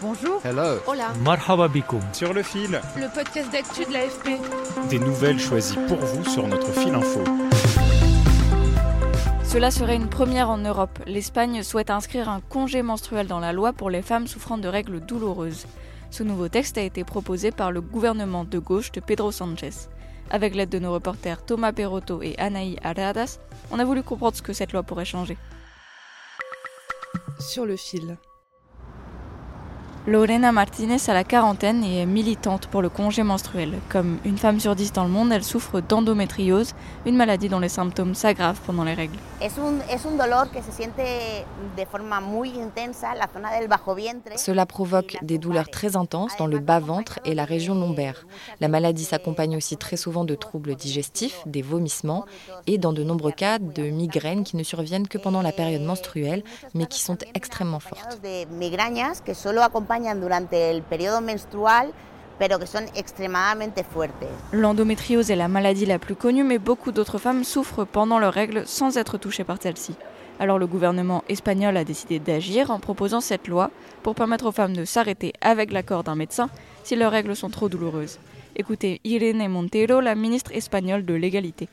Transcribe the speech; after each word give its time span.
Bonjour. 0.00 0.40
Hello. 0.44 0.80
Hola. 0.86 1.12
Marhaba 1.22 1.68
Sur 2.12 2.32
le 2.32 2.42
fil. 2.42 2.80
Le 2.96 3.12
podcast 3.12 3.52
d'actu 3.52 3.84
de 3.84 3.92
l'AFP. 3.92 4.40
Des 4.88 4.98
nouvelles 4.98 5.38
choisies 5.38 5.78
pour 5.88 5.98
vous 5.98 6.24
sur 6.24 6.48
notre 6.48 6.72
fil 6.72 6.94
info. 6.94 7.22
Cela 9.44 9.70
serait 9.70 9.96
une 9.96 10.08
première 10.08 10.48
en 10.48 10.58
Europe. 10.58 10.98
L'Espagne 11.06 11.62
souhaite 11.62 11.90
inscrire 11.90 12.28
un 12.28 12.40
congé 12.40 12.82
menstruel 12.82 13.26
dans 13.26 13.40
la 13.40 13.52
loi 13.52 13.72
pour 13.72 13.90
les 13.90 14.02
femmes 14.02 14.26
souffrant 14.26 14.58
de 14.58 14.68
règles 14.68 15.00
douloureuses. 15.00 15.66
Ce 16.10 16.22
nouveau 16.22 16.48
texte 16.48 16.78
a 16.78 16.82
été 16.82 17.04
proposé 17.04 17.50
par 17.50 17.70
le 17.72 17.80
gouvernement 17.80 18.44
de 18.44 18.58
gauche 18.58 18.92
de 18.92 19.00
Pedro 19.00 19.32
Sánchez. 19.32 19.88
Avec 20.30 20.54
l'aide 20.54 20.70
de 20.70 20.78
nos 20.78 20.92
reporters 20.92 21.44
Thomas 21.44 21.72
Perotto 21.72 22.22
et 22.22 22.36
Anaï 22.38 22.76
Aradas, 22.82 23.38
on 23.70 23.78
a 23.78 23.84
voulu 23.84 24.02
comprendre 24.02 24.36
ce 24.36 24.42
que 24.42 24.52
cette 24.52 24.72
loi 24.72 24.82
pourrait 24.82 25.04
changer. 25.04 25.36
Sur 27.40 27.64
le 27.64 27.76
fil. 27.76 28.18
Lorena 30.06 30.50
Martinez 30.50 30.96
a 31.08 31.12
la 31.12 31.24
quarantaine 31.24 31.84
et 31.84 32.00
est 32.00 32.06
militante 32.06 32.68
pour 32.68 32.80
le 32.80 32.88
congé 32.88 33.22
menstruel. 33.22 33.74
Comme 33.90 34.16
une 34.24 34.38
femme 34.38 34.58
sur 34.58 34.74
dix 34.74 34.94
dans 34.94 35.04
le 35.04 35.10
monde, 35.10 35.30
elle 35.30 35.44
souffre 35.44 35.82
d'endométriose, 35.82 36.72
une 37.04 37.16
maladie 37.16 37.50
dont 37.50 37.58
les 37.58 37.68
symptômes 37.68 38.14
s'aggravent 38.14 38.60
pendant 38.64 38.84
les 38.84 38.94
règles. 38.94 39.18
Cela 44.36 44.64
provoque 44.64 45.18
des 45.20 45.36
douleurs 45.36 45.68
très 45.68 45.96
intenses 45.96 46.34
dans 46.38 46.46
le 46.46 46.60
bas-ventre 46.60 47.20
et 47.26 47.34
la 47.34 47.44
région 47.44 47.74
lombaire. 47.74 48.24
La 48.60 48.68
maladie 48.68 49.04
s'accompagne 49.04 49.54
aussi 49.54 49.76
très 49.76 49.98
souvent 49.98 50.24
de 50.24 50.34
troubles 50.34 50.76
digestifs, 50.76 51.42
des 51.44 51.62
vomissements 51.62 52.24
et 52.66 52.78
dans 52.78 52.94
de 52.94 53.04
nombreux 53.04 53.32
cas 53.32 53.58
de 53.58 53.82
migraines 53.82 54.44
qui 54.44 54.56
ne 54.56 54.62
surviennent 54.62 55.08
que 55.08 55.18
pendant 55.18 55.42
la 55.42 55.52
période 55.52 55.82
menstruelle 55.82 56.42
mais 56.74 56.86
qui 56.86 57.00
sont 57.00 57.18
extrêmement 57.34 57.80
fortes 57.80 58.18
L'endométriose 64.52 65.30
est 65.30 65.36
la 65.36 65.48
maladie 65.48 65.84
la 65.84 65.98
plus 65.98 66.14
connue, 66.14 66.44
mais 66.44 66.58
beaucoup 66.58 66.90
d'autres 66.90 67.18
femmes 67.18 67.44
souffrent 67.44 67.84
pendant 67.84 68.18
leurs 68.18 68.32
règles 68.32 68.66
sans 68.66 68.96
être 68.96 69.18
touchées 69.18 69.44
par 69.44 69.58
celle-ci. 69.60 69.96
Alors 70.40 70.58
le 70.58 70.66
gouvernement 70.66 71.22
espagnol 71.28 71.76
a 71.76 71.84
décidé 71.84 72.18
d'agir 72.18 72.70
en 72.70 72.80
proposant 72.80 73.20
cette 73.20 73.46
loi 73.46 73.70
pour 74.02 74.14
permettre 74.14 74.46
aux 74.46 74.52
femmes 74.52 74.74
de 74.74 74.86
s'arrêter 74.86 75.34
avec 75.42 75.70
l'accord 75.70 76.02
d'un 76.02 76.14
médecin 76.14 76.48
si 76.82 76.96
leurs 76.96 77.12
règles 77.12 77.36
sont 77.36 77.50
trop 77.50 77.68
douloureuses. 77.68 78.18
Écoutez 78.56 79.02
Irene 79.04 79.46
Montero, 79.48 80.00
la 80.00 80.14
ministre 80.14 80.52
espagnole 80.54 81.04
de 81.04 81.12
l'égalité. 81.12 81.68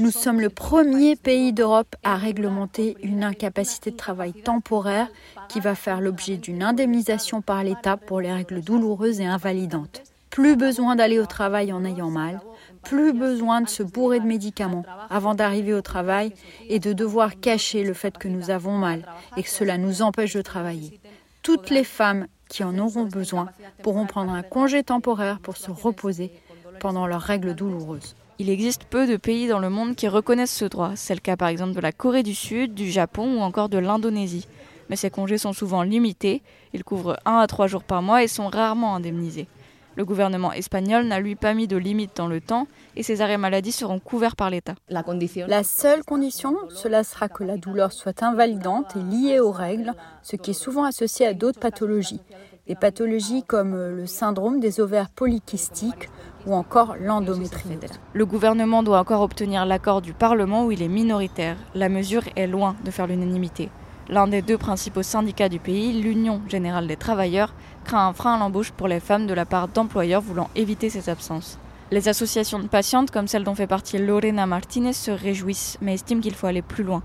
Nous 0.00 0.10
sommes 0.10 0.40
le 0.40 0.50
premier 0.50 1.14
pays 1.14 1.52
d'Europe 1.52 1.94
à 2.02 2.16
réglementer 2.16 2.96
une 3.04 3.22
incapacité 3.22 3.92
de 3.92 3.96
travail 3.96 4.32
temporaire 4.32 5.06
qui 5.48 5.60
va 5.60 5.76
faire 5.76 6.00
l'objet 6.00 6.36
d'une 6.36 6.64
indemnisation 6.64 7.42
par 7.42 7.62
l'État 7.62 7.96
pour 7.96 8.20
les 8.20 8.32
règles 8.32 8.60
douloureuses 8.60 9.20
et 9.20 9.26
invalidantes. 9.26 10.02
Plus 10.30 10.56
besoin 10.56 10.96
d'aller 10.96 11.20
au 11.20 11.26
travail 11.26 11.72
en 11.72 11.84
ayant 11.84 12.10
mal, 12.10 12.40
plus 12.84 13.12
besoin 13.12 13.60
de 13.60 13.68
se 13.68 13.82
bourrer 13.82 14.20
de 14.20 14.26
médicaments 14.26 14.84
avant 15.10 15.34
d'arriver 15.34 15.74
au 15.74 15.82
travail 15.82 16.32
et 16.68 16.78
de 16.78 16.92
devoir 16.92 17.40
cacher 17.40 17.82
le 17.82 17.94
fait 17.94 18.16
que 18.18 18.28
nous 18.28 18.50
avons 18.50 18.76
mal 18.78 19.04
et 19.36 19.42
que 19.42 19.50
cela 19.50 19.78
nous 19.78 20.02
empêche 20.02 20.34
de 20.34 20.42
travailler. 20.42 21.00
Toutes 21.42 21.70
les 21.70 21.84
femmes 21.84 22.26
qui 22.48 22.62
en 22.62 22.78
auront 22.78 23.04
besoin 23.04 23.48
pourront 23.82 24.06
prendre 24.06 24.32
un 24.32 24.42
congé 24.42 24.82
temporaire 24.82 25.40
pour 25.40 25.56
se 25.56 25.70
reposer 25.70 26.32
pendant 26.80 27.06
leurs 27.06 27.22
règles 27.22 27.54
douloureuses. 27.54 28.14
Il 28.38 28.50
existe 28.50 28.84
peu 28.84 29.06
de 29.06 29.16
pays 29.16 29.46
dans 29.46 29.60
le 29.60 29.70
monde 29.70 29.94
qui 29.94 30.08
reconnaissent 30.08 30.54
ce 30.56 30.64
droit. 30.64 30.92
C'est 30.96 31.14
le 31.14 31.20
cas 31.20 31.36
par 31.36 31.48
exemple 31.48 31.74
de 31.74 31.80
la 31.80 31.92
Corée 31.92 32.22
du 32.22 32.34
Sud, 32.34 32.74
du 32.74 32.90
Japon 32.90 33.38
ou 33.38 33.40
encore 33.40 33.68
de 33.68 33.78
l'Indonésie. 33.78 34.48
Mais 34.90 34.96
ces 34.96 35.10
congés 35.10 35.38
sont 35.38 35.52
souvent 35.52 35.82
limités, 35.82 36.42
ils 36.74 36.84
couvrent 36.84 37.18
1 37.24 37.38
à 37.38 37.46
3 37.46 37.68
jours 37.68 37.84
par 37.84 38.02
mois 38.02 38.22
et 38.22 38.28
sont 38.28 38.48
rarement 38.48 38.96
indemnisés. 38.96 39.48
Le 39.96 40.04
gouvernement 40.04 40.52
espagnol 40.52 41.06
n'a 41.06 41.20
lui 41.20 41.36
pas 41.36 41.54
mis 41.54 41.68
de 41.68 41.76
limite 41.76 42.16
dans 42.16 42.26
le 42.26 42.40
temps 42.40 42.66
et 42.96 43.02
ces 43.02 43.20
arrêts 43.20 43.38
maladie 43.38 43.70
seront 43.70 44.00
couverts 44.00 44.34
par 44.34 44.50
l'État. 44.50 44.74
La 44.88 45.62
seule 45.62 46.02
condition, 46.02 46.56
cela 46.70 47.04
sera 47.04 47.28
que 47.28 47.44
la 47.44 47.56
douleur 47.56 47.92
soit 47.92 48.22
invalidante 48.22 48.96
et 48.96 49.02
liée 49.02 49.38
aux 49.38 49.52
règles, 49.52 49.92
ce 50.22 50.36
qui 50.36 50.50
est 50.50 50.54
souvent 50.54 50.84
associé 50.84 51.26
à 51.26 51.34
d'autres 51.34 51.60
pathologies. 51.60 52.20
Des 52.66 52.74
pathologies 52.74 53.42
comme 53.42 53.74
le 53.76 54.06
syndrome 54.06 54.58
des 54.58 54.80
ovaires 54.80 55.10
polykystiques 55.10 56.08
ou 56.46 56.54
encore 56.54 56.96
l'endométriose. 56.98 57.78
Le 58.14 58.26
gouvernement 58.26 58.82
doit 58.82 58.98
encore 58.98 59.20
obtenir 59.20 59.66
l'accord 59.66 60.02
du 60.02 60.12
Parlement 60.12 60.64
où 60.64 60.72
il 60.72 60.82
est 60.82 60.88
minoritaire. 60.88 61.56
La 61.74 61.88
mesure 61.88 62.22
est 62.36 62.46
loin 62.46 62.74
de 62.84 62.90
faire 62.90 63.06
l'unanimité. 63.06 63.70
L'un 64.10 64.26
des 64.26 64.42
deux 64.42 64.58
principaux 64.58 65.02
syndicats 65.02 65.48
du 65.48 65.58
pays, 65.58 66.00
l'Union 66.00 66.42
générale 66.46 66.86
des 66.86 66.96
travailleurs, 66.96 67.54
craint 67.84 68.06
un 68.08 68.12
frein 68.12 68.34
à 68.34 68.38
l'embauche 68.38 68.70
pour 68.70 68.86
les 68.86 69.00
femmes 69.00 69.26
de 69.26 69.32
la 69.32 69.46
part 69.46 69.68
d'employeurs 69.68 70.20
voulant 70.20 70.50
éviter 70.54 70.90
ces 70.90 71.08
absences. 71.08 71.58
Les 71.90 72.08
associations 72.08 72.58
de 72.58 72.66
patientes, 72.66 73.10
comme 73.10 73.28
celle 73.28 73.44
dont 73.44 73.54
fait 73.54 73.66
partie 73.66 73.98
Lorena 73.98 74.46
Martinez, 74.46 74.92
se 74.92 75.10
réjouissent, 75.10 75.78
mais 75.80 75.94
estiment 75.94 76.20
qu'il 76.20 76.34
faut 76.34 76.46
aller 76.46 76.60
plus 76.60 76.84
loin. 76.84 77.02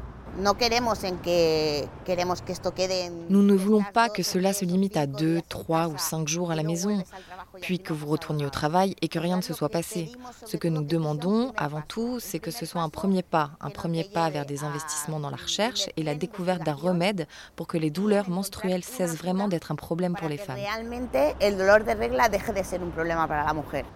Nous 3.29 3.43
ne 3.43 3.53
voulons 3.53 3.83
pas 3.93 4.09
que 4.09 4.23
cela 4.23 4.53
se 4.53 4.65
limite 4.65 4.97
à 4.97 5.05
deux, 5.05 5.41
trois 5.47 5.87
ou 5.87 5.97
cinq 5.97 6.27
jours 6.27 6.51
à 6.51 6.55
la 6.55 6.63
maison, 6.63 7.03
puis 7.61 7.79
que 7.79 7.93
vous 7.93 8.07
retourniez 8.07 8.45
au 8.45 8.49
travail 8.49 8.95
et 9.01 9.07
que 9.07 9.19
rien 9.19 9.37
ne 9.37 9.41
se 9.41 9.53
soit 9.53 9.69
passé. 9.69 10.11
Ce 10.45 10.57
que 10.57 10.67
nous 10.67 10.83
demandons 10.83 11.51
avant 11.57 11.81
tout, 11.81 12.19
c'est 12.19 12.39
que 12.39 12.51
ce 12.51 12.65
soit 12.65 12.81
un 12.81 12.89
premier 12.89 13.21
pas, 13.21 13.51
un 13.59 13.69
premier 13.69 14.03
pas 14.03 14.29
vers 14.29 14.45
des 14.45 14.63
investissements 14.63 15.19
dans 15.19 15.29
la 15.29 15.37
recherche 15.37 15.89
et 15.97 16.03
la 16.03 16.15
découverte 16.15 16.63
d'un 16.63 16.73
remède 16.73 17.27
pour 17.55 17.67
que 17.67 17.77
les 17.77 17.89
douleurs 17.89 18.29
menstruelles 18.29 18.83
cessent 18.83 19.17
vraiment 19.17 19.47
d'être 19.47 19.71
un 19.71 19.75
problème 19.75 20.15
pour 20.15 20.29
les 20.29 20.37
femmes. 20.37 20.57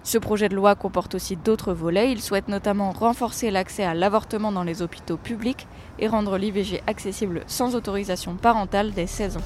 Ce 0.04 0.18
projet 0.18 0.50
de 0.50 0.56
loi 0.56 0.76
comporte 0.76 1.16
aussi 1.16 1.36
d'autres 1.36 1.74
volets. 1.74 2.12
Il 2.12 2.22
souhaite 2.22 2.48
notamment 2.48 2.92
renforcer 2.92 3.52
l'accès 3.52 3.84
à 3.84 3.94
l'avortement 3.94 4.52
dans 4.52 4.64
les 4.64 4.82
hôpitaux 4.82 5.18
publics 5.18 5.68
et 6.00 6.08
rendre 6.34 6.44
l'IVG 6.44 6.82
accessible 6.88 7.44
sans 7.48 7.76
autorisation 7.76 8.36
parentale 8.36 8.92
dès 8.92 9.08
16 9.08 9.38
ans. 9.38 9.42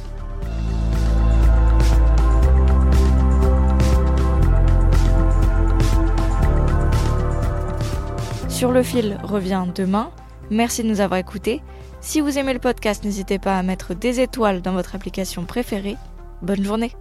Sur 8.49 8.71
le 8.71 8.81
fil 8.81 9.17
revient 9.23 9.65
demain. 9.75 10.09
Merci 10.49 10.81
de 10.81 10.87
nous 10.87 11.01
avoir 11.01 11.19
écoutés. 11.19 11.61
Si 11.99 12.21
vous 12.21 12.39
aimez 12.39 12.53
le 12.53 12.59
podcast, 12.59 13.03
n'hésitez 13.03 13.37
pas 13.37 13.57
à 13.57 13.63
mettre 13.63 13.93
des 13.93 14.19
étoiles 14.19 14.61
dans 14.61 14.73
votre 14.73 14.95
application 14.95 15.43
préférée. 15.43 15.97
Bonne 16.41 16.63
journée 16.63 16.91